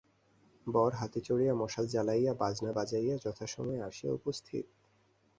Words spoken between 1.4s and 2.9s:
মশাল জ্বালাইয়া বাজনা